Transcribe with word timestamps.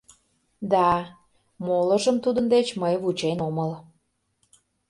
Да, 0.71 0.87
молыжым 1.65 2.17
тудын 2.23 2.45
деч 2.53 2.67
мый 2.81 2.95
вучен 3.03 3.37
омыл. 3.47 3.71